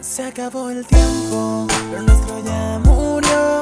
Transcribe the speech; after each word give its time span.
Se 0.00 0.24
acabó 0.24 0.70
el 0.70 0.86
tiempo, 0.86 1.66
lo 1.92 2.02
nuestro 2.02 2.44
ya 2.44 2.78
murió. 2.84 3.59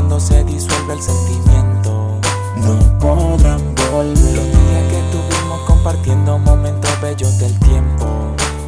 Cuando 0.00 0.18
se 0.18 0.42
disuelve 0.44 0.94
el 0.94 1.02
sentimiento 1.02 2.18
no 2.56 2.98
podrán 2.98 3.60
volver. 3.92 4.34
Los 4.34 4.46
días 4.46 4.84
que 4.88 5.02
tuvimos 5.12 5.60
compartiendo 5.66 6.38
momentos 6.38 6.90
bellos 7.02 7.38
del 7.38 7.58
tiempo 7.58 8.06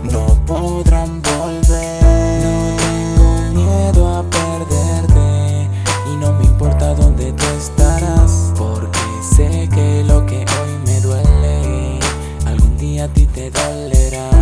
no 0.02 0.26
podrán 0.45 1.23
volver. 1.23 2.02
No 2.45 2.76
tengo 2.76 3.65
miedo 3.65 4.15
a 4.15 4.23
perderte 4.24 5.70
y 6.12 6.16
no 6.16 6.34
me 6.34 6.45
importa 6.45 6.95
dónde 6.95 7.32
tú 7.32 7.46
estarás 7.57 8.52
porque 8.59 8.98
sé 9.35 9.70
que 9.74 10.04
lo 10.04 10.26
que 10.26 10.45
hoy 10.60 10.79
me 10.85 11.01
duele 11.01 11.98
algún 12.45 12.76
día 12.76 13.04
a 13.04 13.09
ti 13.09 13.24
te 13.24 13.51
dolerá. 13.51 14.41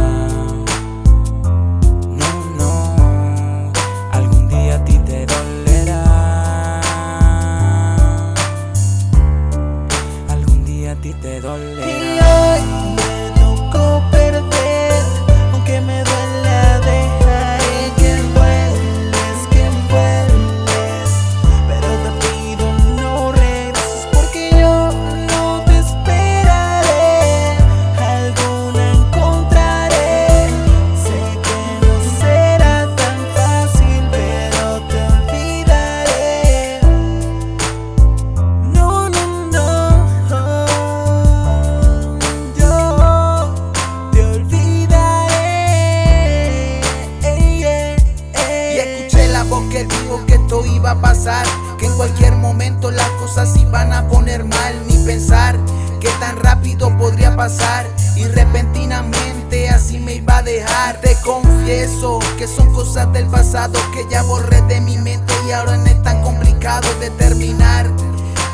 Que 51.79 51.87
en 51.87 51.97
cualquier 51.97 52.37
momento 52.37 52.91
las 52.91 53.09
cosas 53.11 53.57
iban 53.57 53.93
a 53.93 54.07
poner 54.09 54.45
mal, 54.45 54.75
ni 54.87 54.97
pensar 55.05 55.57
que 56.01 56.09
tan 56.19 56.37
rápido 56.39 56.97
podría 56.97 57.37
pasar 57.37 57.87
y 58.17 58.25
repentinamente 58.25 59.69
así 59.69 59.99
me 59.99 60.15
iba 60.15 60.39
a 60.39 60.43
dejar. 60.43 61.01
Te 61.01 61.15
confieso 61.25 62.19
que 62.39 62.47
son 62.47 62.73
cosas 62.73 63.13
del 63.13 63.27
pasado 63.27 63.79
que 63.93 64.07
ya 64.11 64.23
borré 64.23 64.61
de 64.63 64.81
mi 64.81 64.97
mente 64.99 65.33
y 65.47 65.53
ahora 65.53 65.77
no 65.77 65.87
es 65.87 66.03
tan 66.03 66.23
complicado 66.23 66.89
determinar. 67.01 67.91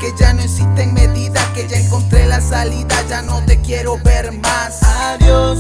Que 0.01 0.12
ya 0.19 0.33
no 0.34 0.43
existen 0.43 0.93
medidas, 0.93 1.45
que 1.55 1.67
ya 1.67 1.78
encontré 1.78 2.27
la 2.27 2.41
salida, 2.41 2.95
ya 3.09 3.22
no 3.22 3.43
te 3.47 3.59
quiero 3.61 3.97
ver 4.05 4.31
más. 4.41 4.83
Adiós, 4.83 5.59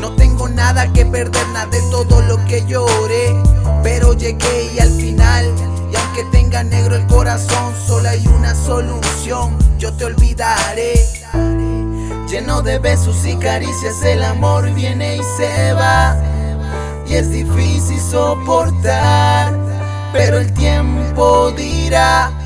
no 0.00 0.16
tengo 0.16 0.48
nada 0.48 0.92
que 0.92 1.06
perder, 1.06 1.46
nada 1.48 1.66
de 1.66 1.80
todo 1.90 2.20
lo 2.22 2.44
que 2.46 2.64
lloré. 2.66 3.36
Pero 3.82 4.14
llegué 4.14 4.72
y 4.74 4.80
al 4.80 4.90
final, 4.90 5.54
aunque 6.18 6.36
tenga 6.36 6.62
negro 6.64 6.96
el 6.96 7.06
corazón, 7.06 7.74
solo 7.86 8.08
hay 8.08 8.26
una 8.28 8.54
solución, 8.54 9.56
yo 9.78 9.92
te 9.92 10.04
olvidaré. 10.04 10.94
Lleno 12.28 12.62
de 12.62 12.78
besos 12.78 13.24
y 13.26 13.36
caricias, 13.36 14.02
el 14.04 14.22
amor 14.22 14.70
viene 14.74 15.16
y 15.16 15.20
se 15.36 15.72
va. 15.72 16.16
Y 17.06 17.14
es 17.14 17.30
difícil 17.30 18.00
soportar, 18.00 19.54
pero 20.12 20.38
el 20.38 20.52
tiempo 20.52 21.52
dirá. 21.52 22.37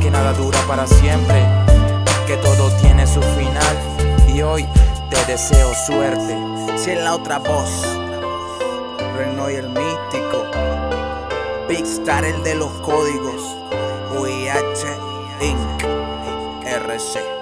Que 0.00 0.10
nada 0.10 0.32
dura 0.32 0.58
para 0.66 0.86
siempre. 0.86 1.44
Que 2.26 2.36
todo 2.36 2.70
tiene 2.80 3.06
su 3.06 3.20
final. 3.22 3.76
Y 4.28 4.42
hoy 4.42 4.66
te 5.10 5.24
deseo 5.24 5.72
suerte. 5.86 6.36
Si 6.76 6.90
es 6.90 7.02
la 7.02 7.14
otra 7.14 7.38
voz. 7.38 7.86
Reno 9.16 9.50
y 9.50 9.54
el 9.54 9.68
místico. 9.68 10.46
Big 11.68 11.84
Star, 11.84 12.24
el 12.24 12.42
de 12.42 12.54
los 12.54 12.70
códigos. 12.80 13.56
VH 14.14 14.86
Inc. 15.40 15.82
RC. 16.64 17.41